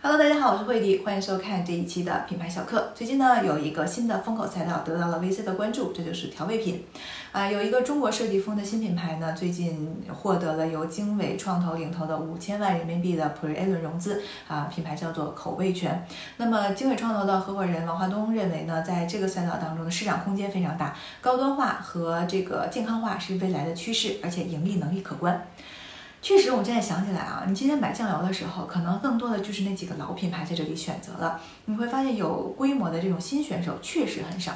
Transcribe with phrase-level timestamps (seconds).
[0.00, 2.92] Hello，大家好，我是慧迪，欢迎收看这一期的品牌小课。
[2.94, 6.84] 最近呢，有一个新的风口赛道得到了 VC 的关注，这就是调味品。
[7.32, 14.22] 啊，有一个中国设计风的新品牌呢，最近获得了由经纬创投领投的五千万人民币的 Pre-A 轮融资。
[14.46, 16.06] 啊，品牌叫做口味全。
[16.36, 25.44] 那么经纬创投的合伙人王华东认为呢，在这个赛道当中的市场空间非常大，高端化和这个健康化是未来的趋势，而且盈利能力可观。
[26.20, 31.40] 确实，我们现在想起来啊，你今天买酱油的时候，可能更多的就是那几个老品牌在这里选择了。
[31.66, 34.52] 你会发现有规模的这种新选手确实很少。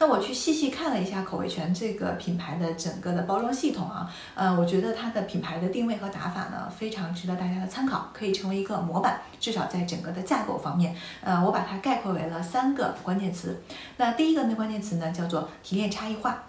[0.00, 9.20] 那我去细细看了一下口味全这个品牌的整个的包装系统啊，呃，我觉得它的品牌的定位和打法呢，非常值得大家的参考，可以成为一个模板。
[9.40, 13.60] 至少在整个的架构方面，呃，我把它概括为了三个关键词。
[13.96, 16.44] 那第一个的关键词呢，叫做提炼差异化。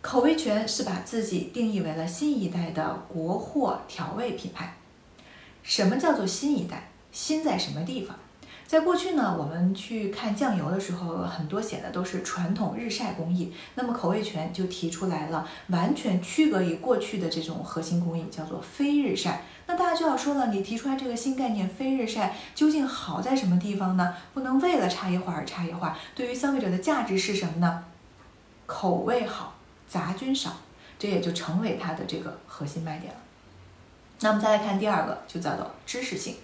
[0.00, 4.74] 口味全是把自己定义为了新一代的国货调味品牌。
[5.62, 6.90] 什么叫做新一代？
[7.10, 8.16] 新在什么地方？
[8.66, 13.52] 在过去呢，我们去看酱油的时候，很多写的都是传统日晒工艺。
[13.74, 19.42] 那么口味全就提出来了，完全区隔于过去的这种核心工艺，叫做非日晒。
[19.66, 24.14] 那大家就要说了，你提出来这个新概念非日晒，究竟好在什么地方呢？
[24.32, 25.98] 不能为了差异化而差异化。
[26.14, 27.84] 对于消费者的价值是什么呢？
[28.66, 29.57] 口味好。
[29.88, 30.52] 杂菌少，
[30.98, 33.18] 这也就成为它的这个核心卖点了。
[34.20, 36.36] 那我们再来看第二个，就叫做知识性，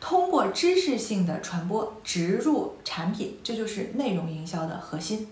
[0.00, 5.28] 通过知识性的传播植入产品，这就是内容营销的核心。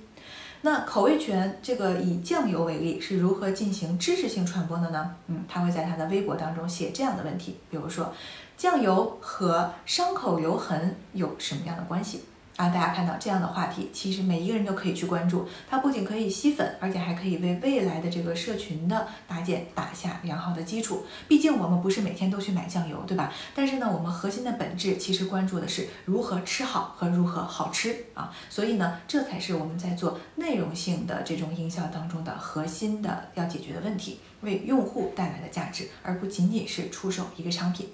[0.62, 5.16] 那口味全这个以酱油为例，是如何进行知识性传播的呢？
[5.28, 8.12] 嗯，他会在他的微博当中写这样的问题，比如说，
[8.58, 12.24] 酱油和伤口留痕有什么样的关系？
[12.60, 15.48] 啊，大家看到这样的话题，其实每一个人都可以去关注。
[15.66, 21.06] 它不仅可以吸粉，而且还可以为未来的这个社群的搭建打下良好的基础。
[21.26, 23.32] 毕竟我们不是每天都去买酱油，对吧？
[23.54, 28.30] 但是呢，我们核心的本质其实关注的是如何吃好和如何好吃啊。
[28.50, 37.88] 所以呢，这才是我们在做内容性的这种营销当中的核心的要解决的问题，为用户带来的价值，而不仅仅是出售一个商品。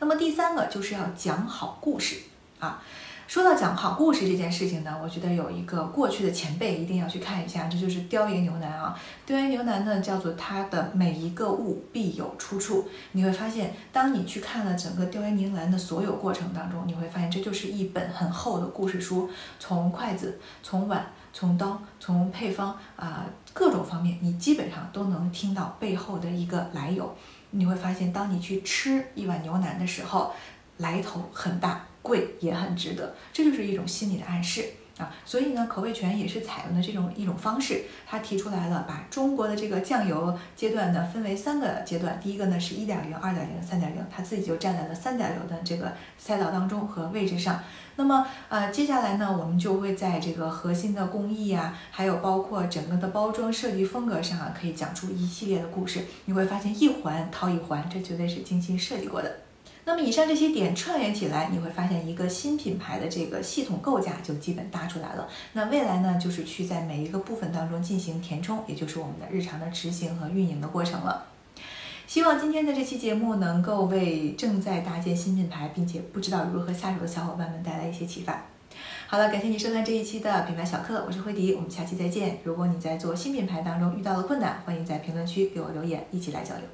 [0.00, 2.16] 那么第三个就是要讲好故事
[2.58, 2.82] 啊。
[3.30, 8.92] 说到讲好故事这件事情呢，我觉得有一个过去的前辈一定要去看一下，这就是雕爷牛腩啊。
[9.24, 12.88] 雕爷牛腩呢，叫做它的每一个物必有出处。
[13.12, 19.30] 你会发现，当你去看了整个雕爷牛腩的所有过程当中，你会发现这就是一本很厚的故事书，
[19.60, 27.14] 从筷子、从碗、从刀、从配方啊各种方面，你基本上都能听到背后的一个来由。
[27.52, 30.32] 你会发现，当你去吃一碗牛腩的时候，
[30.78, 31.86] 来头很大。
[32.02, 34.64] 贵也很值得，这就是一种心理的暗示
[34.98, 35.14] 啊！
[35.24, 47.62] 所以呢，口味全也是采用的这种一种方式，他提出来了，把中国的这个酱油阶段呢分为三个阶段，第一个呢是一点零、二点零、三点零，他自己就站在了三点零的这个赛道当中和位置上。
[47.96, 56.00] 那么呃，接下来呢，我们就会在这个核心的工艺啊，还有包括整个的包装设计风格上啊，可以讲出一系列的故事。
[56.24, 59.30] 你会发现一环套一环，这绝对是精心设计过的。
[59.84, 65.28] 那么以上这些点串联起来，你会发现一个新品牌的这个系统构架就基本搭出来了。
[65.54, 71.26] 那未来呢，就是去在每一个部分当中进行填充，也就是我们的日常的执行和运营的过程了。
[72.06, 78.46] 希望今天的这期节目能够为正在搭建新品牌并且不知道如何下手的小伙伴们带来一些启发。
[79.06, 82.38] 好了，感谢你收看这一期的品牌小课，我是慧迪，我们下期再见。
[82.44, 86.64] 如果你在做新品牌当中遇到了困难，欢迎在评论区给我留言，一起来交流。